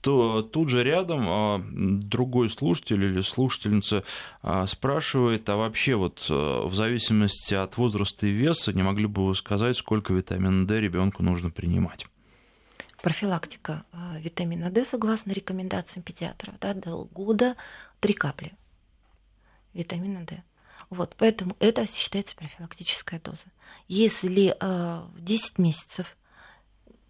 [0.02, 4.04] то тут же рядом а, другой слушатель или слушательница
[4.42, 9.28] а, спрашивает, а вообще вот а, в зависимости от возраста и веса не могли бы
[9.28, 12.08] вы сказать, сколько витамина D ребенку нужно принимать?
[13.02, 13.84] Профилактика
[14.20, 17.56] витамина D, согласно рекомендациям педиатров, да, до года
[18.00, 18.54] 3 капли
[19.74, 20.44] витамина D.
[20.90, 23.38] Вот, поэтому это считается профилактическая доза.
[23.88, 26.18] Если э, в 10 месяцев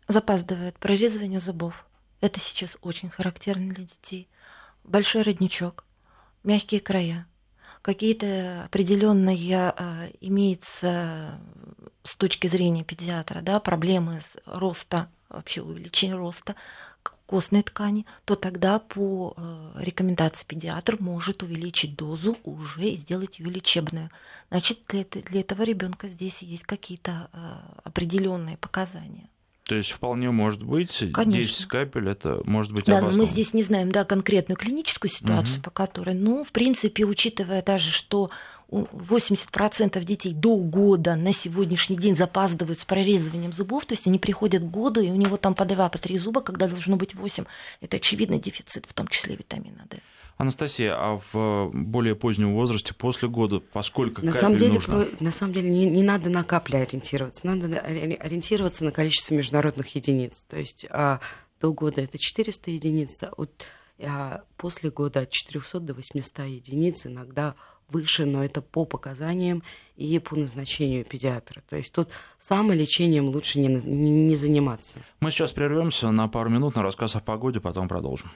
[0.08, 1.86] запаздывает прорезывание зубов,
[2.21, 4.29] это сейчас очень характерно для детей.
[4.84, 5.86] Большой родничок,
[6.43, 7.27] мягкие края,
[7.81, 11.39] какие-то определенные э, имеется
[12.03, 16.55] с точки зрения педиатра да, проблемы с роста, вообще увеличения роста
[17.25, 23.49] костной ткани, то тогда по э, рекомендации педиатр может увеличить дозу уже и сделать ее
[23.49, 24.12] лечебную.
[24.49, 27.55] Значит, для, для этого ребенка здесь есть какие-то э,
[27.86, 29.29] определенные показания.
[29.71, 31.31] То есть вполне может быть Конечно.
[31.31, 35.55] 10 капель, это может быть Да, но мы здесь не знаем да, конкретную клиническую ситуацию,
[35.55, 35.63] угу.
[35.63, 38.31] по которой, ну, в принципе, учитывая даже, что
[38.69, 44.62] 80% детей до года на сегодняшний день запаздывают с прорезыванием зубов, то есть они приходят
[44.62, 47.45] к году, и у него там по 2, по 3 зуба, когда должно быть 8.
[47.79, 49.99] Это очевидный дефицит, в том числе витамина D.
[50.41, 55.06] Анастасия, а в более позднем возрасте, после года, поскольку на самом деле, нужно?
[55.06, 59.95] Про, на самом деле не, не надо на капли ориентироваться, надо ориентироваться на количество международных
[59.95, 60.43] единиц.
[60.49, 61.19] То есть а,
[61.60, 63.51] до года это 400 единиц, от,
[63.99, 67.54] а после года от 400 до 800 единиц, иногда
[67.88, 69.62] выше, но это по показаниям
[69.95, 71.62] и по назначению педиатра.
[71.69, 74.97] То есть тут самолечением лучше не, не, не заниматься.
[75.19, 78.32] Мы сейчас прервемся на пару минут на рассказ о погоде, потом продолжим.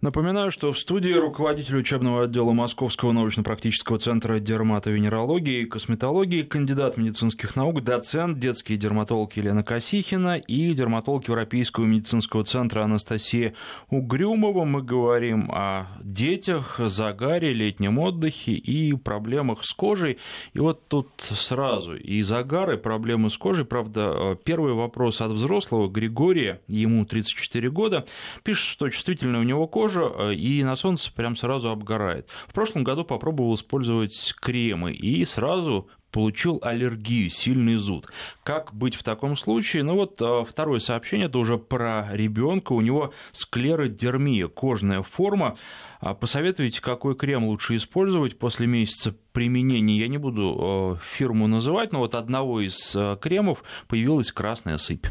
[0.00, 7.56] Напоминаю, что в студии руководитель учебного отдела Московского научно-практического центра дерматовенерологии и косметологии, кандидат медицинских
[7.56, 13.54] наук, доцент, детский дерматолог Елена Косихина и дерматолог Европейского медицинского центра Анастасия
[13.90, 14.64] Угрюмова.
[14.64, 20.18] Мы говорим о детях, загаре, летнем отдыхе и проблемах с кожей.
[20.52, 23.64] И вот тут сразу и загар, и проблемы с кожей.
[23.64, 28.06] Правда, первый вопрос от взрослого Григория, ему 34 года,
[28.44, 32.28] пишет, что чувствительная у него кожа, кожа, э, и на солнце прям сразу обгорает.
[32.46, 38.10] В прошлом году попробовал использовать кремы, и сразу получил аллергию, сильный зуд.
[38.42, 39.82] Как быть в таком случае?
[39.82, 45.56] Ну вот э, второе сообщение, это уже про ребенка, у него склеродермия, кожная форма.
[46.00, 49.98] А посоветуйте, какой крем лучше использовать после месяца применения.
[49.98, 55.06] Я не буду э, фирму называть, но вот одного из кремов появилась красная сыпь.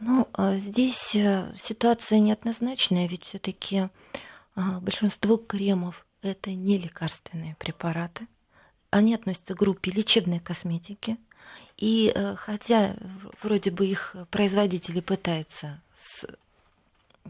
[0.00, 3.88] Ну, а здесь э, ситуация неоднозначная, ведь все-таки
[4.54, 8.28] а, большинство кремов это не лекарственные препараты,
[8.90, 11.16] они относятся к группе лечебной косметики.
[11.76, 12.96] И э, хотя
[13.42, 17.28] вроде бы их производители пытаются с, э,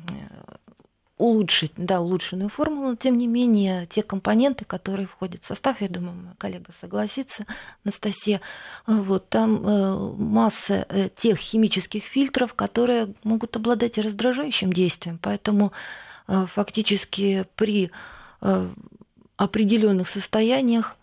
[1.18, 5.88] улучшить, да, улучшенную формулу, но тем не менее те компоненты, которые входят в состав, я
[5.88, 7.44] думаю, моя коллега согласится,
[7.84, 8.40] Анастасия,
[8.86, 15.72] вот там э, масса э, тех химических фильтров, которые могут обладать раздражающим действием, поэтому
[16.28, 17.90] э, фактически при
[19.36, 20.97] определенных состояниях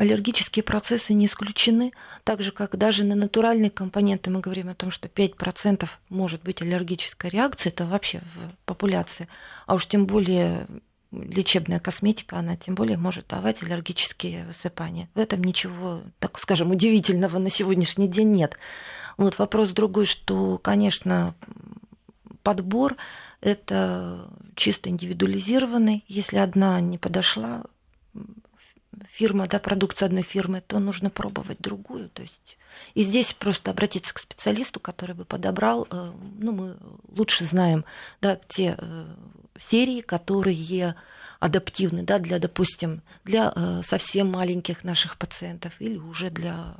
[0.00, 1.92] аллергические процессы не исключены,
[2.24, 6.62] так же, как даже на натуральные компоненты мы говорим о том, что 5% может быть
[6.62, 9.28] аллергическая реакция, это вообще в популяции,
[9.66, 10.66] а уж тем более
[11.12, 15.10] лечебная косметика, она тем более может давать аллергические высыпания.
[15.14, 18.56] В этом ничего, так скажем, удивительного на сегодняшний день нет.
[19.18, 21.34] Вот вопрос другой, что, конечно,
[22.42, 22.96] подбор
[23.42, 26.04] это чисто индивидуализированный.
[26.06, 27.64] Если одна не подошла,
[29.10, 32.08] фирма, да, продукция одной фирмы, то нужно пробовать другую.
[32.10, 32.58] То есть
[32.94, 36.76] и здесь просто обратиться к специалисту, который бы подобрал, э, ну, мы
[37.08, 37.84] лучше знаем,
[38.20, 39.06] да, те э,
[39.58, 40.96] серии, которые
[41.38, 46.74] адаптивны, да, для, допустим, для э, совсем маленьких наших пациентов или уже для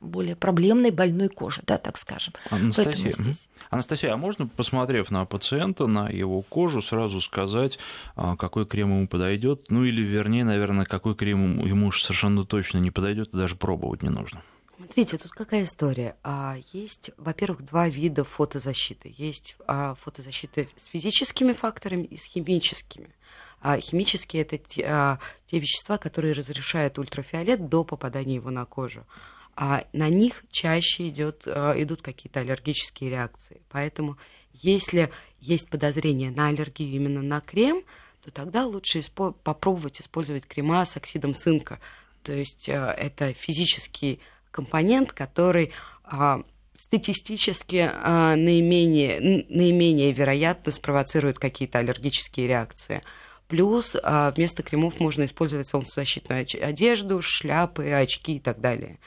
[0.00, 2.34] более проблемной больной кожи, да, так скажем.
[2.50, 3.48] Анастасия, здесь...
[3.70, 7.78] Анастасия, а можно, посмотрев на пациента, на его кожу, сразу сказать,
[8.14, 9.66] а, какой крем ему подойдет?
[9.70, 14.02] Ну или, вернее, наверное, какой крем ему уж совершенно точно не подойдет, и даже пробовать
[14.02, 14.42] не нужно.
[14.76, 16.16] Смотрите, тут какая история.
[16.22, 19.14] А, есть, во-первых, два вида фотозащиты.
[19.16, 23.08] Есть а, фотозащита с физическими факторами и с химическими.
[23.62, 29.06] А химические это те, те вещества, которые разрешают ультрафиолет до попадания его на кожу
[29.56, 33.62] а на них чаще идет, э, идут какие-то аллергические реакции.
[33.70, 34.18] Поэтому
[34.52, 37.82] если есть подозрение на аллергию именно на крем,
[38.22, 41.80] то тогда лучше испо- попробовать использовать крема с оксидом цинка.
[42.22, 46.42] То есть э, это физический компонент, который а,
[46.78, 53.02] статистически а, наименее, наименее вероятно спровоцирует какие-то аллергические реакции.
[53.48, 58.98] Плюс а, вместо кремов можно использовать солнцезащитную одежду, шляпы, очки и так далее.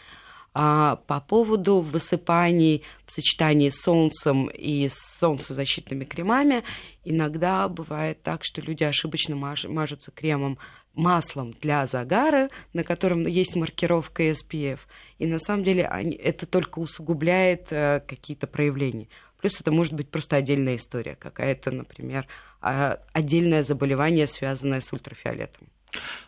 [0.61, 6.65] А по поводу высыпаний в сочетании с солнцем и с солнцезащитными кремами,
[7.05, 10.57] иногда бывает так, что люди ошибочно мажутся кремом
[10.93, 14.79] маслом для загара, на котором есть маркировка SPF,
[15.17, 19.07] и на самом деле они, это только усугубляет э, какие-то проявления.
[19.39, 22.27] Плюс это может быть просто отдельная история, какая-то, например,
[22.61, 25.68] э, отдельное заболевание, связанное с ультрафиолетом.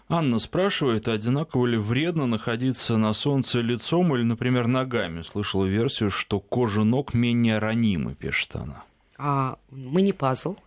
[0.09, 5.21] Анна спрашивает, одинаково ли вредно находиться на солнце лицом или, например, ногами.
[5.21, 8.83] Слышала версию, что кожа ног менее ранима, пишет она.
[9.17, 10.57] А, мы не пазл,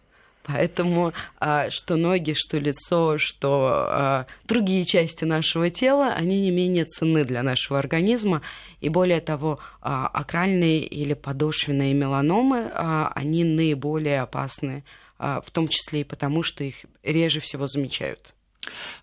[0.45, 6.85] Поэтому а, что ноги, что лицо, что а, другие части нашего тела, они не менее
[6.85, 8.43] ценны для нашего организма.
[8.81, 14.85] И более того, а, акральные или подошвенные меланомы, а, они наиболее опасны,
[15.19, 18.35] а, в том числе и потому, что их реже всего замечают.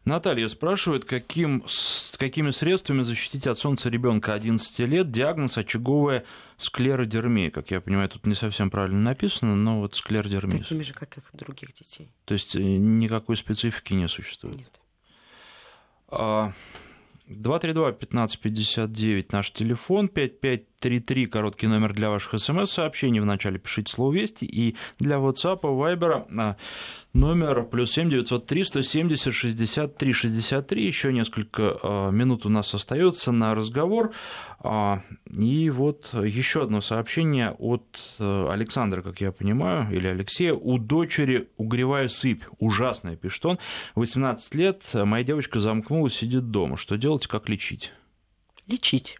[0.05, 5.11] Наталья спрашивает, каким, с какими средствами защитить от солнца ребенка 11 лет.
[5.11, 6.25] Диагноз очаговая
[6.57, 7.51] склеродермия.
[7.51, 10.59] Как я понимаю, тут не совсем правильно написано, но вот склеродермия.
[10.59, 12.11] Такими же, как и у других детей.
[12.25, 14.57] То есть э, никакой специфики не существует?
[14.57, 14.81] Нет.
[17.29, 20.70] 232-1559 наш телефон, 5533
[21.27, 23.19] короткий номер для ваших смс-сообщений.
[23.19, 26.55] Вначале пишите слово «Вести» и для WhatsApp, Viber а,
[27.13, 30.85] номер плюс 7 903 170 63 63.
[30.85, 34.11] Еще несколько а, минут у нас остается на разговор.
[34.59, 40.53] А, и вот еще одно сообщение от э, Александра, как я понимаю, или Алексея.
[40.53, 42.43] У дочери угревая сыпь.
[42.59, 43.59] Ужасная, пишет он.
[43.95, 46.77] 18 лет, моя девочка замкнулась, сидит дома.
[46.77, 47.93] Что делать, как лечить?
[48.67, 49.17] Лечить.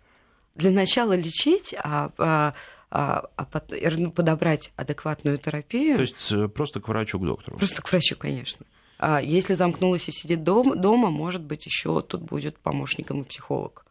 [0.55, 2.53] Для начала лечить, а, а
[2.93, 5.95] а, а подобрать адекватную терапию.
[5.95, 7.57] То есть э, просто к врачу, к доктору?
[7.57, 8.65] Просто к врачу, конечно.
[8.99, 13.85] А если замкнулась и сидит дом, дома, может быть, еще тут будет помощником и психолог.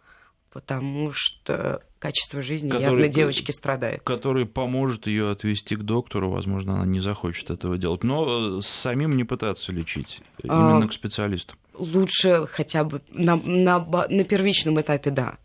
[0.53, 4.03] Потому что качество жизни который, явно девочки страдает.
[4.03, 8.05] Который поможет ее отвести к доктору, возможно, она не захочет этого делать.
[8.05, 11.55] Но э, самим не пытаться лечить, именно а, к специалисту.
[11.73, 15.39] Лучше хотя бы на, на, на первичном этапе, да.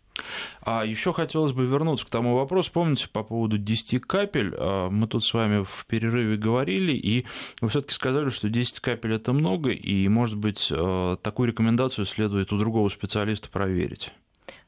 [0.60, 2.70] А еще хотелось бы вернуться к тому вопросу.
[2.72, 7.26] Помните, по поводу 10 капель, а, мы тут с вами в перерыве говорили, и
[7.60, 12.52] вы все-таки сказали, что 10 капель это много, и, может быть, а, такую рекомендацию следует
[12.52, 14.12] у другого специалиста проверить.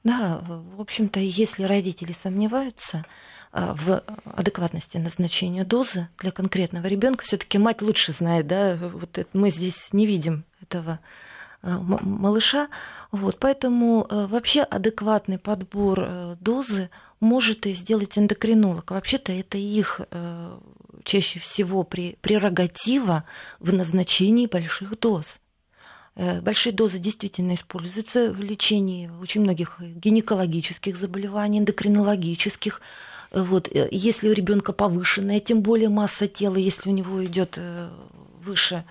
[0.04, 3.04] Да, в общем-то, если родители сомневаются
[3.52, 9.28] а, в адекватности назначения дозы для конкретного ребенка, все-таки мать лучше знает, да, вот это,
[9.32, 11.00] мы здесь не видим этого
[11.62, 12.68] малыша.
[13.10, 16.90] Вот, поэтому вообще адекватный подбор дозы
[17.20, 18.90] может и сделать эндокринолог.
[18.90, 20.00] Вообще-то это их
[21.04, 23.24] чаще всего прерогатива
[23.60, 25.38] в назначении больших доз.
[26.18, 32.80] Э, большие дозы действительно используются в лечении очень многих гинекологических заболеваний, эндокринологических.
[33.30, 37.58] Э, вот, э, если у ребенка повышенная, тем более масса тела, если у него идет
[38.44, 38.84] выше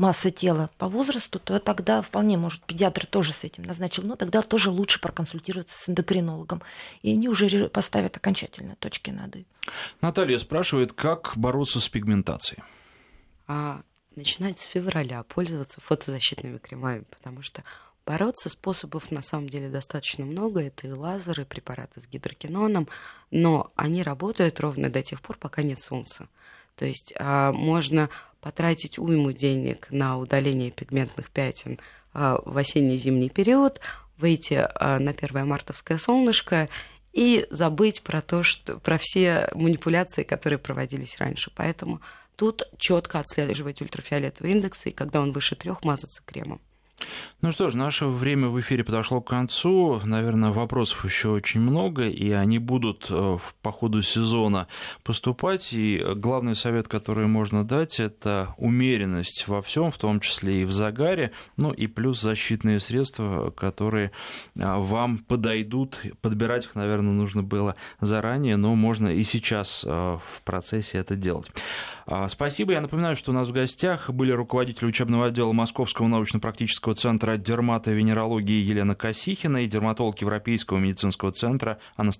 [0.00, 4.42] масса тела по возрасту, то тогда вполне может педиатр тоже с этим назначил, но тогда
[4.42, 6.62] тоже лучше проконсультироваться с эндокринологом.
[7.02, 9.46] И они уже поставят окончательно точки над «и».
[10.00, 12.62] Наталья спрашивает, как бороться с пигментацией?
[13.46, 13.82] А,
[14.16, 17.62] начинать с февраля пользоваться фотозащитными кремами, потому что
[18.06, 20.62] бороться способов на самом деле достаточно много.
[20.62, 22.88] Это и лазеры, и препараты с гидрокиноном,
[23.30, 26.28] но они работают ровно до тех пор, пока нет солнца.
[26.80, 28.08] То есть а, можно
[28.40, 31.78] потратить уйму денег на удаление пигментных пятен
[32.14, 33.82] а, в осенне-зимний период,
[34.16, 36.70] выйти а, на первое мартовское солнышко
[37.12, 41.52] и забыть про то, что про все манипуляции, которые проводились раньше.
[41.54, 42.00] Поэтому
[42.34, 46.62] тут четко отслеживать ультрафиолетовые индексы, и когда он выше трех, мазаться кремом.
[47.42, 50.00] Ну что ж, наше время в эфире подошло к концу.
[50.04, 54.66] Наверное, вопросов еще очень много, и они будут э, по ходу сезона
[55.04, 55.72] поступать.
[55.72, 60.72] И главный совет, который можно дать, это умеренность во всем, в том числе и в
[60.72, 64.12] загаре, ну и плюс защитные средства, которые
[64.58, 65.98] а, вам подойдут.
[66.20, 71.50] Подбирать их, наверное, нужно было заранее, но можно и сейчас э, в процессе это делать.
[72.06, 72.72] А, спасибо.
[72.72, 78.62] Я напоминаю, что у нас в гостях были руководители учебного отдела Московского научно-практического центра дерматовенерологии
[78.62, 82.18] Елена Косихина и дерматолог Европейского медицинского центра Анастасия